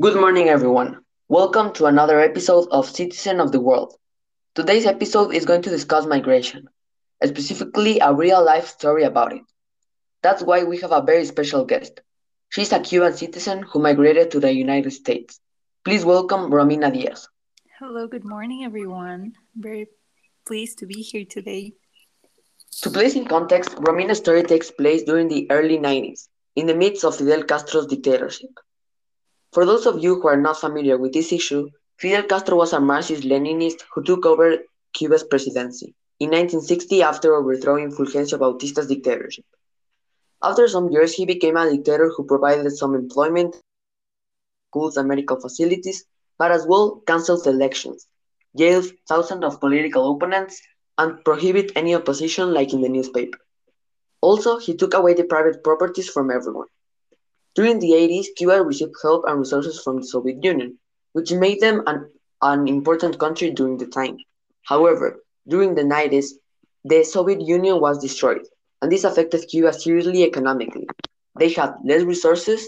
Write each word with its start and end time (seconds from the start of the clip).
Good 0.00 0.16
morning, 0.16 0.48
everyone. 0.48 1.04
Welcome 1.28 1.74
to 1.74 1.84
another 1.84 2.20
episode 2.20 2.68
of 2.70 2.88
Citizen 2.88 3.38
of 3.38 3.52
the 3.52 3.60
World. 3.60 3.92
Today's 4.54 4.86
episode 4.86 5.34
is 5.34 5.44
going 5.44 5.60
to 5.60 5.68
discuss 5.68 6.06
migration, 6.06 6.70
specifically 7.22 7.98
a 8.00 8.14
real 8.14 8.42
life 8.42 8.66
story 8.66 9.02
about 9.04 9.34
it. 9.34 9.42
That's 10.22 10.42
why 10.42 10.64
we 10.64 10.78
have 10.78 10.92
a 10.92 11.02
very 11.02 11.26
special 11.26 11.66
guest. 11.66 12.00
She's 12.48 12.72
a 12.72 12.80
Cuban 12.80 13.12
citizen 13.12 13.62
who 13.62 13.78
migrated 13.78 14.30
to 14.30 14.40
the 14.40 14.50
United 14.50 14.92
States. 14.92 15.38
Please 15.84 16.02
welcome 16.02 16.50
Romina 16.50 16.90
Diaz. 16.90 17.28
Hello, 17.78 18.06
good 18.06 18.24
morning, 18.24 18.64
everyone. 18.64 19.34
Very 19.54 19.88
pleased 20.46 20.78
to 20.78 20.86
be 20.86 21.02
here 21.02 21.26
today. 21.26 21.74
To 22.80 22.88
place 22.88 23.16
in 23.16 23.26
context, 23.26 23.76
Romina's 23.76 24.16
story 24.16 24.44
takes 24.44 24.70
place 24.70 25.02
during 25.02 25.28
the 25.28 25.46
early 25.50 25.76
90s, 25.76 26.28
in 26.56 26.64
the 26.64 26.74
midst 26.74 27.04
of 27.04 27.18
Fidel 27.18 27.42
Castro's 27.42 27.86
dictatorship. 27.86 28.48
For 29.52 29.66
those 29.66 29.84
of 29.86 30.02
you 30.02 30.20
who 30.20 30.28
are 30.28 30.36
not 30.36 30.60
familiar 30.60 30.96
with 30.96 31.12
this 31.12 31.32
issue, 31.32 31.70
Fidel 31.98 32.22
Castro 32.22 32.56
was 32.56 32.72
a 32.72 32.80
Marxist 32.80 33.24
Leninist 33.24 33.82
who 33.92 34.02
took 34.04 34.24
over 34.24 34.58
Cuba's 34.92 35.24
presidency 35.24 35.94
in 36.20 36.30
1960 36.30 37.02
after 37.02 37.34
overthrowing 37.34 37.90
Fulgencio 37.90 38.38
Batista's 38.38 38.86
dictatorship. 38.86 39.44
After 40.42 40.68
some 40.68 40.88
years, 40.90 41.12
he 41.12 41.26
became 41.26 41.56
a 41.56 41.68
dictator 41.68 42.10
who 42.16 42.24
provided 42.24 42.70
some 42.70 42.94
employment, 42.94 43.56
schools, 44.68 44.96
and 44.96 45.08
medical 45.08 45.40
facilities, 45.40 46.04
but 46.38 46.52
as 46.52 46.64
well 46.66 47.02
cancelled 47.06 47.46
elections, 47.46 48.06
jailed 48.56 48.86
thousands 49.08 49.44
of 49.44 49.60
political 49.60 50.14
opponents, 50.14 50.62
and 50.96 51.24
prohibited 51.24 51.72
any 51.76 51.94
opposition 51.94 52.54
like 52.54 52.72
in 52.72 52.82
the 52.82 52.88
newspaper. 52.88 53.38
Also, 54.20 54.58
he 54.58 54.76
took 54.76 54.94
away 54.94 55.14
the 55.14 55.24
private 55.24 55.64
properties 55.64 56.08
from 56.08 56.30
everyone. 56.30 56.68
During 57.60 57.78
the 57.78 57.92
80s, 57.92 58.34
Cuba 58.36 58.62
received 58.62 58.94
help 59.02 59.26
and 59.26 59.38
resources 59.38 59.82
from 59.82 59.98
the 59.98 60.06
Soviet 60.06 60.42
Union, 60.42 60.78
which 61.12 61.30
made 61.30 61.60
them 61.60 61.82
an, 61.86 62.10
an 62.40 62.66
important 62.66 63.18
country 63.18 63.50
during 63.50 63.76
the 63.76 63.86
time. 63.86 64.16
However, 64.62 65.22
during 65.46 65.74
the 65.74 65.82
90s, 65.82 66.28
the 66.84 67.04
Soviet 67.04 67.42
Union 67.42 67.78
was 67.78 67.98
destroyed, 67.98 68.46
and 68.80 68.90
this 68.90 69.04
affected 69.04 69.46
Cuba 69.46 69.74
seriously 69.74 70.24
economically. 70.24 70.88
They 71.38 71.50
had 71.50 71.74
less 71.84 72.02
resources, 72.02 72.66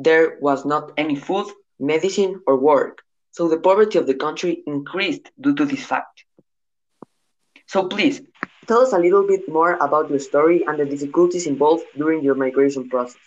there 0.00 0.38
was 0.40 0.64
not 0.64 0.90
any 0.96 1.14
food, 1.14 1.46
medicine, 1.78 2.42
or 2.48 2.56
work, 2.56 3.02
so 3.30 3.46
the 3.46 3.60
poverty 3.60 3.96
of 3.96 4.08
the 4.08 4.14
country 4.16 4.64
increased 4.66 5.30
due 5.40 5.54
to 5.54 5.64
this 5.64 5.84
fact. 5.84 6.24
So 7.68 7.86
please, 7.86 8.22
tell 8.66 8.80
us 8.80 8.92
a 8.92 8.98
little 8.98 9.24
bit 9.24 9.48
more 9.48 9.74
about 9.74 10.10
your 10.10 10.18
story 10.18 10.64
and 10.66 10.80
the 10.80 10.84
difficulties 10.84 11.46
involved 11.46 11.84
during 11.96 12.24
your 12.24 12.34
migration 12.34 12.88
process. 12.88 13.20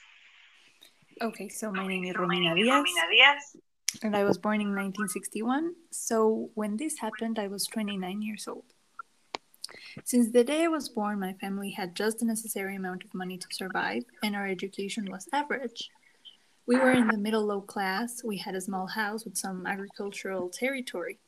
Okay, 1.22 1.50
so 1.50 1.70
my 1.70 1.86
name 1.86 2.06
is 2.06 2.16
Romina 2.16 2.56
Diaz, 2.56 3.58
and 4.04 4.16
I 4.16 4.24
was 4.24 4.38
born 4.38 4.62
in 4.62 4.70
1961. 4.70 5.74
So 5.92 6.50
when 6.54 6.78
this 6.78 6.98
happened, 6.98 7.38
I 7.38 7.48
was 7.48 7.66
29 7.66 8.22
years 8.22 8.48
old. 8.48 8.64
Since 10.06 10.32
the 10.32 10.46
day 10.46 10.64
I 10.64 10.68
was 10.68 10.88
born, 10.88 11.20
my 11.20 11.34
family 11.34 11.72
had 11.72 11.94
just 11.94 12.20
the 12.20 12.26
necessary 12.26 12.78
amount 12.78 13.04
of 13.04 13.14
money 13.14 13.38
to 13.38 13.48
survive, 13.52 14.04
and 14.24 14.34
our 14.34 14.48
education 14.48 15.12
was 15.12 15.28
average. 15.34 15.90
We 16.66 16.78
were 16.78 16.92
in 16.92 17.08
the 17.08 17.18
middle 17.18 17.46
low 17.46 17.62
class. 17.62 18.24
We 18.24 18.38
had 18.38 18.56
a 18.56 18.62
small 18.62 18.88
house 18.88 19.26
with 19.26 19.36
some 19.36 19.68
agricultural 19.68 20.48
territory. 20.50 21.20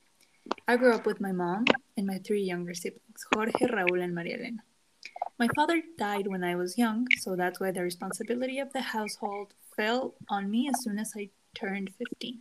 I 0.70 0.78
grew 0.78 0.94
up 0.94 1.06
with 1.06 1.20
my 1.20 1.34
mom 1.34 1.66
and 1.98 2.08
my 2.08 2.20
three 2.20 2.44
younger 2.44 2.74
siblings, 2.74 3.26
Jorge, 3.34 3.68
Raúl, 3.68 4.02
and 4.02 4.16
Maria 4.16 4.38
Elena. 4.38 4.64
My 5.40 5.48
father 5.56 5.82
died 5.98 6.28
when 6.28 6.44
I 6.44 6.56
was 6.56 6.78
young, 6.78 7.08
so 7.20 7.36
that's 7.36 7.60
why 7.60 7.72
the 7.72 7.82
responsibility 7.82 8.60
of 8.60 8.72
the 8.74 8.82
household 8.82 9.54
fell 9.76 10.14
on 10.30 10.52
me 10.52 10.70
as 10.70 10.84
soon 10.84 11.00
as 11.00 11.14
I 11.18 11.30
turned 11.56 11.90
15. 11.98 12.40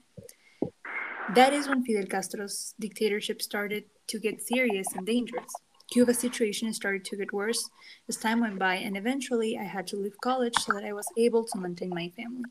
That 1.35 1.53
is 1.53 1.69
when 1.69 1.85
Fidel 1.85 2.07
Castro's 2.07 2.75
dictatorship 2.79 3.41
started 3.41 3.85
to 4.09 4.19
get 4.19 4.43
serious 4.43 4.87
and 4.95 5.07
dangerous. 5.07 5.53
Cuba's 5.91 6.19
situation 6.19 6.73
started 6.73 7.05
to 7.07 7.17
get 7.17 7.33
worse 7.33 7.71
as 8.09 8.17
time 8.17 8.41
went 8.41 8.59
by, 8.59 8.77
and 8.77 8.97
eventually 8.97 9.59
I 9.59 9.65
had 9.65 9.87
to 9.89 9.97
leave 9.97 10.21
college 10.21 10.55
so 10.59 10.73
that 10.73 10.85
I 10.85 10.93
was 10.93 11.07
able 11.17 11.45
to 11.45 11.59
maintain 11.59 11.91
my 11.91 12.11
family. 12.17 12.45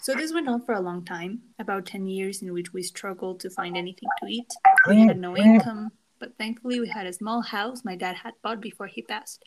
So 0.00 0.14
this 0.14 0.32
went 0.32 0.48
on 0.48 0.62
for 0.62 0.74
a 0.74 0.80
long 0.80 1.04
time, 1.04 1.40
about 1.58 1.86
10 1.86 2.06
years 2.06 2.42
in 2.42 2.52
which 2.52 2.72
we 2.72 2.82
struggled 2.82 3.40
to 3.40 3.50
find 3.50 3.76
anything 3.76 4.08
to 4.20 4.26
eat. 4.26 4.50
We 4.86 5.00
had 5.00 5.18
no 5.18 5.32
mm-hmm. 5.32 5.54
income, 5.54 5.92
but 6.18 6.36
thankfully 6.38 6.80
we 6.80 6.88
had 6.88 7.06
a 7.06 7.12
small 7.12 7.42
house 7.42 7.84
my 7.84 7.96
dad 7.96 8.16
had 8.16 8.34
bought 8.42 8.60
before 8.60 8.86
he 8.86 9.02
passed. 9.02 9.44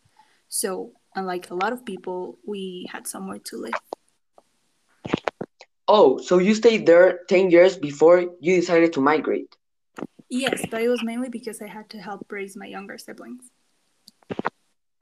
So, 0.48 0.92
unlike 1.16 1.50
a 1.50 1.56
lot 1.56 1.74
of 1.74 1.86
people, 1.86 2.38
we 2.46 2.88
had 2.92 3.08
somewhere 3.08 3.40
to 3.46 3.58
live. 3.58 3.74
Oh, 5.88 6.18
so 6.18 6.38
you 6.38 6.56
stayed 6.56 6.86
there 6.86 7.20
10 7.28 7.52
years 7.52 7.78
before 7.78 8.20
you 8.40 8.56
decided 8.56 8.94
to 8.94 9.02
migrate? 9.02 9.56
Yes, 10.30 10.66
but 10.72 10.82
it 10.82 10.88
was 10.88 11.04
mainly 11.04 11.30
because 11.30 11.62
I 11.62 11.68
had 11.68 11.90
to 11.90 11.98
help 11.98 12.32
raise 12.32 12.56
my 12.56 12.66
younger 12.66 12.98
siblings. 12.98 13.44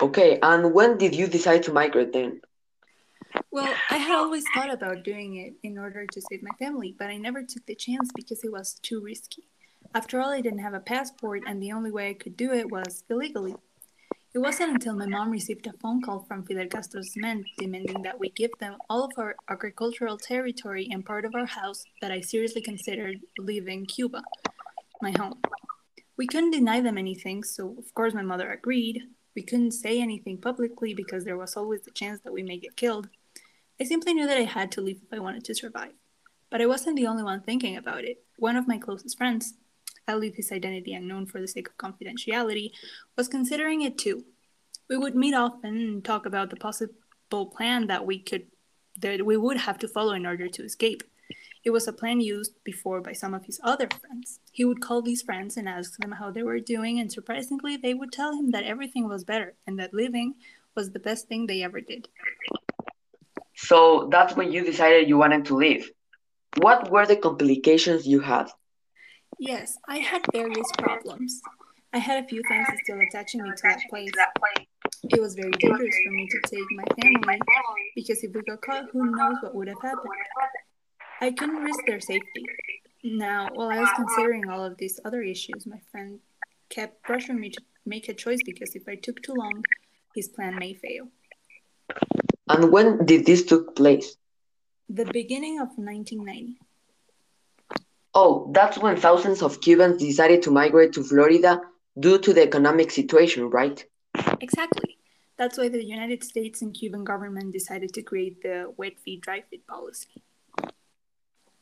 Okay, 0.01 0.39
and 0.41 0.73
when 0.73 0.97
did 0.97 1.13
you 1.13 1.27
decide 1.27 1.63
to 1.63 1.73
migrate 1.73 2.13
then? 2.13 2.41
Well, 3.51 3.73
I 3.89 3.97
had 3.97 4.15
always 4.15 4.43
thought 4.55 4.73
about 4.73 5.03
doing 5.03 5.35
it 5.35 5.53
in 5.61 5.77
order 5.77 6.05
to 6.05 6.21
save 6.21 6.41
my 6.41 6.55
family, 6.57 6.95
but 6.97 7.09
I 7.09 7.17
never 7.17 7.43
took 7.43 7.65
the 7.65 7.75
chance 7.75 8.09
because 8.15 8.43
it 8.43 8.51
was 8.51 8.75
too 8.81 9.01
risky. 9.01 9.43
After 9.93 10.21
all, 10.21 10.29
I 10.29 10.41
didn't 10.41 10.59
have 10.59 10.75
a 10.75 10.79
passport, 10.79 11.43
and 11.47 11.61
the 11.61 11.71
only 11.71 11.91
way 11.91 12.09
I 12.09 12.13
could 12.13 12.37
do 12.37 12.53
it 12.53 12.69
was 12.69 13.03
illegally. 13.09 13.55
It 14.31 14.37
wasn't 14.37 14.73
until 14.73 14.95
my 14.95 15.07
mom 15.07 15.31
received 15.31 15.65
a 15.65 15.73
phone 15.73 16.03
call 16.03 16.19
from 16.27 16.45
Fidel 16.45 16.67
Castro's 16.67 17.17
men 17.17 17.43
demanding 17.57 18.03
that 18.03 18.19
we 18.19 18.29
give 18.29 18.51
them 18.59 18.77
all 18.87 19.03
of 19.03 19.11
our 19.17 19.35
agricultural 19.49 20.17
territory 20.19 20.87
and 20.91 21.03
part 21.03 21.25
of 21.25 21.33
our 21.33 21.47
house 21.47 21.83
that 22.01 22.11
I 22.11 22.21
seriously 22.21 22.61
considered 22.61 23.21
leaving 23.39 23.87
Cuba, 23.87 24.21
my 25.01 25.11
home. 25.17 25.41
We 26.15 26.27
couldn't 26.27 26.51
deny 26.51 26.81
them 26.81 26.97
anything, 26.97 27.43
so 27.43 27.75
of 27.79 27.91
course 27.95 28.13
my 28.13 28.21
mother 28.21 28.51
agreed. 28.51 29.01
We 29.35 29.41
couldn't 29.41 29.71
say 29.71 29.99
anything 29.99 30.37
publicly 30.37 30.93
because 30.93 31.25
there 31.25 31.37
was 31.37 31.57
always 31.57 31.81
the 31.81 31.91
chance 31.91 32.21
that 32.21 32.33
we 32.33 32.43
may 32.43 32.57
get 32.57 32.75
killed. 32.75 33.09
I 33.81 33.85
simply 33.85 34.13
knew 34.13 34.27
that 34.27 34.37
I 34.37 34.43
had 34.43 34.71
to 34.73 34.81
leave 34.81 35.01
if 35.01 35.11
I 35.11 35.19
wanted 35.19 35.43
to 35.45 35.55
survive. 35.55 35.93
But 36.51 36.61
I 36.61 36.67
wasn't 36.67 36.97
the 36.97 37.07
only 37.07 37.23
one 37.23 37.41
thinking 37.41 37.77
about 37.77 38.03
it. 38.03 38.23
One 38.37 38.57
of 38.57 38.67
my 38.67 38.77
closest 38.77 39.17
friends, 39.17 39.55
I'll 40.09 40.19
his 40.21 40.51
identity 40.51 40.93
unknown 40.93 41.27
for 41.27 41.39
the 41.39 41.47
sake 41.47 41.69
of 41.69 41.77
confidentiality, 41.77 42.71
was 43.15 43.27
considering 43.27 43.81
it 43.83 43.97
too. 43.97 44.25
We 44.89 44.97
would 44.97 45.15
meet 45.15 45.33
often 45.33 45.77
and 45.77 46.03
talk 46.03 46.25
about 46.25 46.49
the 46.49 46.55
possible 46.55 47.45
plan 47.55 47.87
that 47.87 48.05
we 48.05 48.19
could 48.19 48.47
that 48.99 49.25
we 49.25 49.37
would 49.37 49.57
have 49.57 49.77
to 49.79 49.87
follow 49.87 50.13
in 50.13 50.25
order 50.25 50.49
to 50.49 50.63
escape. 50.63 51.03
It 51.63 51.69
was 51.69 51.87
a 51.87 51.93
plan 51.93 52.19
used 52.21 52.53
before 52.63 53.01
by 53.01 53.13
some 53.13 53.33
of 53.33 53.45
his 53.45 53.59
other 53.63 53.87
friends. 54.01 54.39
He 54.51 54.65
would 54.65 54.81
call 54.81 55.01
these 55.01 55.21
friends 55.21 55.57
and 55.57 55.69
ask 55.69 55.97
them 55.97 56.11
how 56.11 56.31
they 56.31 56.43
were 56.43 56.59
doing, 56.59 56.99
and 56.99 57.11
surprisingly, 57.11 57.77
they 57.77 57.93
would 57.93 58.11
tell 58.11 58.33
him 58.33 58.51
that 58.51 58.63
everything 58.63 59.07
was 59.07 59.23
better 59.23 59.53
and 59.67 59.77
that 59.79 59.93
living 59.93 60.35
was 60.75 60.91
the 60.91 60.99
best 60.99 61.27
thing 61.27 61.45
they 61.45 61.63
ever 61.63 61.81
did. 61.81 62.07
So 63.55 64.07
that's 64.11 64.35
when 64.35 64.51
you 64.51 64.63
decided 64.63 65.09
you 65.09 65.17
wanted 65.17 65.45
to 65.45 65.55
leave. 65.55 65.91
What 66.57 66.89
were 66.89 67.05
the 67.05 67.17
complications 67.17 68.07
you 68.07 68.21
had? 68.21 68.49
Yes, 69.37 69.77
I 69.87 69.97
had 69.97 70.21
various 70.33 70.67
problems. 70.77 71.41
I 71.93 71.97
had 71.97 72.23
a 72.23 72.27
few 72.27 72.41
things 72.47 72.67
still 72.83 72.99
attaching 72.99 73.43
me 73.43 73.49
to 73.49 73.61
that 73.63 73.79
place. 73.89 74.11
It 75.03 75.21
was 75.21 75.35
very 75.35 75.51
dangerous 75.51 75.95
for 76.05 76.11
me 76.11 76.27
to 76.29 76.39
take 76.45 76.65
my 76.71 76.83
family 77.01 77.39
because 77.95 78.23
if 78.23 78.33
we 78.33 78.41
got 78.41 78.61
caught, 78.61 78.85
who 78.91 79.11
knows 79.15 79.37
what 79.41 79.55
would 79.55 79.67
have 79.67 79.81
happened. 79.81 80.13
I 81.21 81.31
couldn't 81.31 81.63
risk 81.63 81.79
their 81.85 81.99
safety. 81.99 82.45
Now, 83.03 83.49
while 83.53 83.69
I 83.69 83.79
was 83.79 83.89
considering 83.95 84.49
all 84.49 84.63
of 84.63 84.77
these 84.77 84.99
other 85.05 85.21
issues, 85.21 85.65
my 85.65 85.79
friend 85.91 86.19
kept 86.69 87.03
pressuring 87.03 87.39
me 87.39 87.49
to 87.49 87.61
make 87.85 88.09
a 88.09 88.13
choice 88.13 88.39
because 88.45 88.75
if 88.75 88.87
I 88.87 88.95
took 88.95 89.21
too 89.21 89.33
long, 89.33 89.63
his 90.15 90.27
plan 90.27 90.57
may 90.57 90.73
fail. 90.73 91.07
And 92.47 92.71
when 92.71 93.05
did 93.05 93.25
this 93.25 93.45
took 93.45 93.75
place? 93.75 94.15
The 94.89 95.05
beginning 95.05 95.59
of 95.59 95.69
1990. 95.77 96.57
Oh, 98.13 98.51
that's 98.53 98.77
when 98.77 98.97
thousands 98.97 99.41
of 99.41 99.61
Cubans 99.61 100.01
decided 100.01 100.41
to 100.43 100.51
migrate 100.51 100.93
to 100.93 101.03
Florida 101.03 101.61
due 101.99 102.17
to 102.19 102.33
the 102.33 102.41
economic 102.41 102.91
situation, 102.91 103.49
right? 103.49 103.85
Exactly. 104.41 104.97
That's 105.37 105.57
why 105.57 105.69
the 105.69 105.83
United 105.83 106.23
States 106.23 106.61
and 106.61 106.73
Cuban 106.73 107.03
government 107.03 107.53
decided 107.53 107.93
to 107.93 108.01
create 108.01 108.41
the 108.41 108.73
wet 108.77 108.99
feet, 108.99 109.21
dry 109.21 109.41
feet 109.49 109.65
policy. 109.67 110.09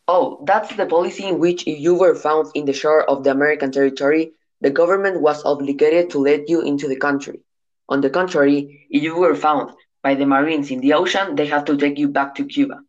Oh, 0.08 0.42
that's 0.46 0.74
the 0.76 0.86
policy 0.86 1.26
in 1.26 1.38
which 1.38 1.68
if 1.68 1.80
you 1.80 1.94
were 1.94 2.16
found 2.16 2.50
in 2.56 2.66
the 2.66 2.74
shore 2.74 3.04
of 3.10 3.24
the 3.24 3.32
American 3.32 3.72
territory, 3.72 4.32
the 4.62 4.70
government 4.70 5.22
was 5.22 5.44
obligated 5.44 6.10
to 6.12 6.20
let 6.20 6.48
you 6.50 6.62
into 6.62 6.88
the 6.88 6.96
country. 6.96 7.42
On 7.90 8.00
the 8.02 8.10
contrary, 8.10 8.88
if 8.90 9.04
you 9.04 9.18
were 9.18 9.36
found 9.36 9.72
by 10.02 10.16
the 10.16 10.26
Marines 10.26 10.72
in 10.72 10.80
the 10.80 10.94
ocean, 10.94 11.36
they 11.36 11.46
have 11.48 11.66
to 11.66 11.76
take 11.76 11.98
you 11.98 12.08
back 12.08 12.36
to 12.36 12.46
Cuba. 12.46 12.80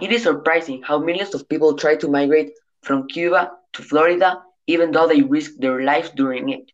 It 0.00 0.10
is 0.10 0.22
surprising 0.22 0.82
how 0.82 0.98
millions 0.98 1.34
of 1.34 1.48
people 1.48 1.76
try 1.76 1.96
to 1.96 2.08
migrate 2.08 2.52
from 2.84 3.08
Cuba 3.08 3.52
to 3.74 3.82
Florida, 3.82 4.42
even 4.66 4.92
though 4.92 5.06
they 5.08 5.22
risked 5.22 5.60
their 5.60 5.82
lives 5.82 6.10
during 6.10 6.50
it. 6.50 6.70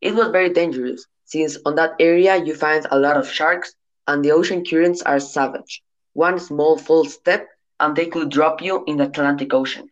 It 0.00 0.14
was 0.14 0.28
very 0.28 0.50
dangerous, 0.50 1.06
since 1.24 1.58
on 1.66 1.74
that 1.76 1.94
area 1.98 2.36
you 2.36 2.54
find 2.54 2.86
a 2.90 2.98
lot 2.98 3.16
of 3.16 3.30
sharks 3.30 3.74
and 4.06 4.24
the 4.24 4.32
ocean 4.32 4.64
currents 4.64 5.02
are 5.02 5.20
savage. 5.20 5.82
One 6.14 6.38
small 6.38 6.78
false 6.78 7.14
step 7.14 7.48
and 7.80 7.94
they 7.94 8.06
could 8.06 8.30
drop 8.30 8.62
you 8.62 8.84
in 8.86 8.96
the 8.96 9.04
Atlantic 9.04 9.52
Ocean. 9.54 9.88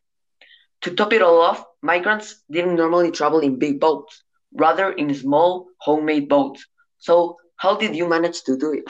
To 0.82 0.94
top 0.94 1.12
it 1.12 1.22
all 1.22 1.40
off, 1.40 1.64
migrants 1.82 2.42
didn't 2.50 2.76
normally 2.76 3.10
travel 3.10 3.40
in 3.40 3.58
big 3.58 3.80
boats, 3.80 4.22
rather 4.52 4.92
in 4.92 5.14
small, 5.14 5.68
homemade 5.78 6.28
boats. 6.28 6.66
So, 6.98 7.36
how 7.56 7.76
did 7.76 7.96
you 7.96 8.08
manage 8.08 8.42
to 8.44 8.56
do 8.56 8.72
it? 8.72 8.84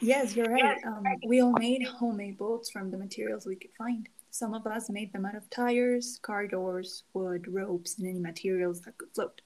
Yes, 0.00 0.34
you're 0.34 0.50
right. 0.50 0.78
Um, 0.86 1.04
we 1.26 1.42
all 1.42 1.52
made 1.52 1.82
homemade 1.86 2.38
boats 2.38 2.70
from 2.70 2.90
the 2.90 2.98
materials 2.98 3.46
we 3.46 3.56
could 3.56 3.72
find. 3.76 4.08
Some 4.30 4.54
of 4.54 4.66
us 4.66 4.88
made 4.88 5.12
them 5.12 5.26
out 5.26 5.34
of 5.34 5.50
tires, 5.50 6.18
car 6.22 6.46
doors, 6.46 7.02
wood, 7.12 7.46
ropes, 7.48 7.98
and 7.98 8.06
any 8.06 8.20
materials 8.20 8.80
that 8.82 8.96
could 8.96 9.12
float. 9.12 9.40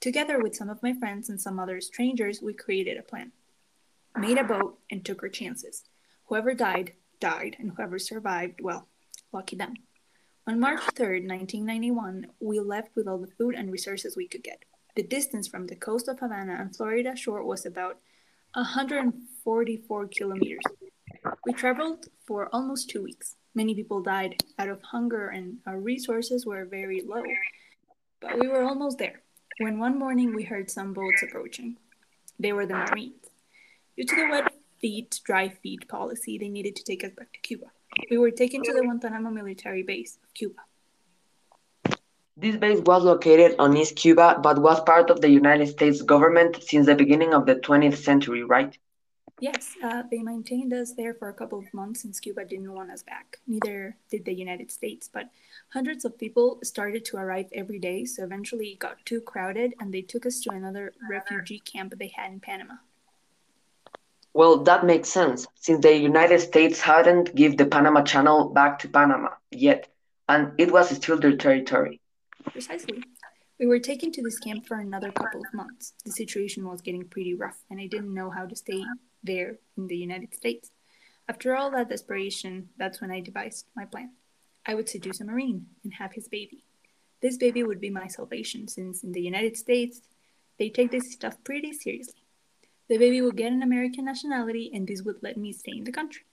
Together 0.00 0.38
with 0.40 0.56
some 0.56 0.70
of 0.70 0.82
my 0.82 0.94
friends 0.94 1.28
and 1.28 1.40
some 1.40 1.58
other 1.58 1.80
strangers, 1.80 2.40
we 2.42 2.54
created 2.54 2.96
a 2.96 3.02
plan, 3.02 3.32
made 4.16 4.38
a 4.38 4.44
boat, 4.44 4.78
and 4.90 5.04
took 5.04 5.22
our 5.22 5.28
chances. 5.28 5.84
Whoever 6.26 6.54
died, 6.54 6.94
died, 7.20 7.56
and 7.58 7.72
whoever 7.72 7.98
survived, 7.98 8.60
well, 8.62 8.88
lucky 9.32 9.56
them. 9.56 9.74
On 10.46 10.58
March 10.58 10.80
3rd, 10.80 11.28
1991, 11.28 12.26
we 12.40 12.60
left 12.60 12.96
with 12.96 13.06
all 13.06 13.18
the 13.18 13.32
food 13.38 13.54
and 13.54 13.70
resources 13.70 14.16
we 14.16 14.28
could 14.28 14.42
get. 14.42 14.64
The 14.96 15.02
distance 15.02 15.48
from 15.48 15.66
the 15.66 15.76
coast 15.76 16.08
of 16.08 16.20
Havana 16.20 16.56
and 16.58 16.74
Florida 16.74 17.14
shore 17.14 17.44
was 17.44 17.66
about 17.66 17.98
144 18.54 20.08
kilometers. 20.08 20.62
We 21.44 21.52
traveled 21.52 22.06
for 22.26 22.48
almost 22.54 22.88
two 22.88 23.02
weeks. 23.02 23.36
Many 23.54 23.74
people 23.74 24.02
died 24.02 24.42
out 24.58 24.68
of 24.68 24.82
hunger 24.82 25.28
and 25.28 25.58
our 25.66 25.78
resources 25.78 26.44
were 26.44 26.64
very 26.64 27.02
low. 27.02 27.22
But 28.20 28.40
we 28.40 28.48
were 28.48 28.62
almost 28.62 28.98
there 28.98 29.20
when 29.58 29.78
one 29.78 29.98
morning 29.98 30.34
we 30.34 30.42
heard 30.42 30.70
some 30.70 30.92
boats 30.92 31.22
approaching. 31.22 31.76
They 32.38 32.52
were 32.52 32.66
the 32.66 32.74
Marines. 32.74 33.24
Due 33.96 34.04
to 34.04 34.16
the 34.16 34.28
wet 34.28 34.52
feet, 34.80 35.20
dry 35.24 35.48
feet 35.48 35.86
policy, 35.86 36.36
they 36.36 36.48
needed 36.48 36.74
to 36.76 36.84
take 36.84 37.04
us 37.04 37.12
back 37.16 37.32
to 37.32 37.40
Cuba. 37.40 37.66
We 38.10 38.18
were 38.18 38.32
taken 38.32 38.62
to 38.64 38.72
the 38.72 38.80
Guantanamo 38.80 39.30
military 39.30 39.84
base 39.84 40.18
of 40.22 40.34
Cuba. 40.34 40.60
This 42.36 42.56
base 42.56 42.80
was 42.80 43.04
located 43.04 43.54
on 43.60 43.76
East 43.76 43.94
Cuba, 43.94 44.40
but 44.42 44.58
was 44.60 44.80
part 44.80 45.10
of 45.10 45.20
the 45.20 45.30
United 45.30 45.68
States 45.68 46.02
government 46.02 46.60
since 46.60 46.86
the 46.86 46.96
beginning 46.96 47.32
of 47.32 47.46
the 47.46 47.54
20th 47.54 47.98
century, 47.98 48.42
right? 48.42 48.76
Yes, 49.44 49.76
uh, 49.84 50.02
they 50.10 50.22
maintained 50.22 50.72
us 50.72 50.94
there 50.94 51.12
for 51.12 51.28
a 51.28 51.34
couple 51.34 51.58
of 51.58 51.74
months 51.74 52.00
since 52.00 52.18
Cuba 52.18 52.46
didn't 52.46 52.72
want 52.72 52.90
us 52.90 53.02
back. 53.02 53.36
Neither 53.46 53.94
did 54.10 54.24
the 54.24 54.32
United 54.32 54.72
States, 54.72 55.06
but 55.06 55.28
hundreds 55.68 56.06
of 56.06 56.16
people 56.16 56.58
started 56.64 57.04
to 57.04 57.18
arrive 57.18 57.50
every 57.52 57.78
day, 57.78 58.06
so 58.06 58.24
eventually 58.24 58.68
it 58.68 58.78
got 58.78 59.04
too 59.04 59.20
crowded 59.20 59.74
and 59.78 59.92
they 59.92 60.00
took 60.00 60.24
us 60.24 60.40
to 60.40 60.50
another 60.50 60.94
refugee 61.10 61.58
camp 61.58 61.92
they 61.98 62.10
had 62.16 62.32
in 62.32 62.40
Panama. 62.40 62.76
Well, 64.32 64.64
that 64.64 64.86
makes 64.86 65.10
sense, 65.10 65.46
since 65.56 65.82
the 65.82 65.94
United 65.94 66.40
States 66.40 66.80
hadn't 66.80 67.34
given 67.34 67.58
the 67.58 67.66
Panama 67.66 68.00
Channel 68.00 68.48
back 68.48 68.78
to 68.78 68.88
Panama 68.88 69.28
yet, 69.50 69.88
and 70.26 70.52
it 70.58 70.72
was 70.72 70.88
still 70.88 71.20
their 71.20 71.36
territory. 71.36 72.00
Precisely. 72.50 73.02
We 73.60 73.66
were 73.66 73.78
taken 73.78 74.10
to 74.12 74.22
this 74.22 74.38
camp 74.38 74.66
for 74.66 74.80
another 74.80 75.12
couple 75.12 75.40
of 75.40 75.52
months. 75.52 75.92
The 76.06 76.12
situation 76.12 76.66
was 76.66 76.80
getting 76.80 77.04
pretty 77.04 77.34
rough, 77.34 77.58
and 77.70 77.78
I 77.78 77.88
didn't 77.88 78.14
know 78.14 78.30
how 78.30 78.46
to 78.46 78.56
stay 78.56 78.82
there 79.24 79.58
in 79.76 79.86
the 79.88 79.96
United 79.96 80.34
States. 80.34 80.70
After 81.28 81.56
all 81.56 81.70
that 81.70 81.88
desperation, 81.88 82.68
that's 82.76 83.00
when 83.00 83.10
I 83.10 83.20
devised 83.20 83.66
my 83.74 83.86
plan. 83.86 84.12
I 84.66 84.74
would 84.74 84.88
seduce 84.88 85.20
a 85.20 85.24
Marine 85.24 85.66
and 85.82 85.94
have 85.94 86.12
his 86.12 86.28
baby. 86.28 86.64
This 87.22 87.36
baby 87.36 87.62
would 87.62 87.80
be 87.80 87.90
my 87.90 88.06
salvation, 88.06 88.68
since 88.68 89.02
in 89.02 89.12
the 89.12 89.22
United 89.22 89.56
States, 89.56 90.02
they 90.58 90.68
take 90.68 90.90
this 90.90 91.12
stuff 91.12 91.42
pretty 91.42 91.72
seriously. 91.72 92.22
The 92.88 92.98
baby 92.98 93.22
would 93.22 93.36
get 93.36 93.52
an 93.52 93.62
American 93.62 94.04
nationality, 94.04 94.70
and 94.74 94.86
this 94.86 95.02
would 95.02 95.22
let 95.22 95.36
me 95.36 95.52
stay 95.52 95.72
in 95.76 95.84
the 95.84 95.92
country. 95.92 96.24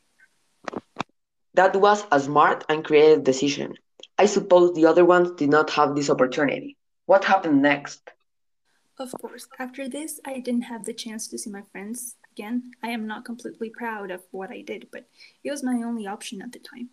That 1.53 1.75
was 1.75 2.05
a 2.11 2.19
smart 2.19 2.65
and 2.69 2.83
creative 2.83 3.23
decision. 3.23 3.75
I 4.17 4.25
suppose 4.25 4.73
the 4.73 4.85
other 4.85 5.05
ones 5.05 5.31
did 5.31 5.49
not 5.49 5.69
have 5.71 5.95
this 5.95 6.09
opportunity. 6.09 6.77
What 7.05 7.23
happened 7.23 7.61
next? 7.61 8.01
Of 8.99 9.13
course, 9.19 9.47
after 9.57 9.89
this, 9.89 10.19
I 10.25 10.39
didn't 10.39 10.63
have 10.63 10.85
the 10.85 10.93
chance 10.93 11.27
to 11.29 11.37
see 11.37 11.49
my 11.49 11.63
friends 11.71 12.15
again. 12.41 12.71
I 12.81 12.89
am 12.89 13.05
not 13.05 13.23
completely 13.23 13.69
proud 13.69 14.09
of 14.09 14.21
what 14.31 14.49
I 14.49 14.61
did, 14.61 14.87
but 14.91 15.05
it 15.43 15.51
was 15.51 15.63
my 15.63 15.83
only 15.83 16.07
option 16.07 16.41
at 16.41 16.51
the 16.51 16.59
time. 16.59 16.89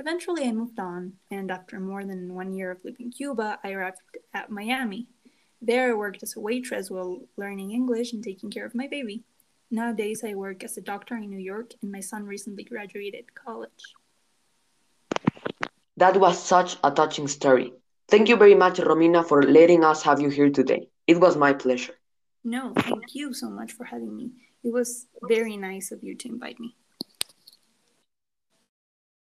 Eventually, 0.00 0.44
I 0.44 0.52
moved 0.52 0.80
on, 0.80 1.12
and 1.30 1.50
after 1.52 1.78
more 1.78 2.04
than 2.04 2.34
one 2.34 2.52
year 2.52 2.72
of 2.72 2.84
living 2.84 3.06
in 3.06 3.12
Cuba, 3.12 3.60
I 3.62 3.70
arrived 3.72 3.98
at 4.34 4.50
Miami, 4.50 5.06
there, 5.64 5.90
I 5.90 5.94
worked 5.94 6.24
as 6.24 6.34
a 6.36 6.40
waitress 6.40 6.90
while 6.90 7.20
learning 7.36 7.70
English 7.70 8.12
and 8.12 8.24
taking 8.24 8.50
care 8.50 8.66
of 8.66 8.74
my 8.74 8.88
baby. 8.88 9.22
Nowadays, 9.70 10.24
I 10.24 10.34
work 10.34 10.64
as 10.64 10.76
a 10.76 10.80
doctor 10.80 11.14
in 11.16 11.30
New 11.30 11.38
York, 11.38 11.74
and 11.80 11.92
my 11.92 12.00
son 12.00 12.26
recently 12.26 12.64
graduated 12.64 13.32
college. 13.32 13.84
That 15.96 16.16
was 16.16 16.42
such 16.42 16.76
a 16.82 16.90
touching 16.90 17.28
story. 17.28 17.72
Thank 18.08 18.28
you 18.28 18.36
very 18.36 18.56
much, 18.56 18.78
Romina, 18.80 19.24
for 19.24 19.44
letting 19.44 19.84
us 19.84 20.02
have 20.02 20.20
you 20.20 20.30
here 20.30 20.50
today. 20.50 20.88
It 21.06 21.20
was 21.20 21.36
my 21.36 21.52
pleasure. 21.52 21.94
No, 22.44 22.72
thank 22.76 23.14
you 23.14 23.32
so 23.32 23.48
much 23.48 23.72
for 23.72 23.84
having 23.84 24.16
me. 24.16 24.32
It 24.64 24.72
was 24.72 25.06
very 25.28 25.56
nice 25.56 25.92
of 25.92 26.02
you 26.02 26.14
to 26.16 26.28
invite 26.28 26.58
me. 26.58 26.76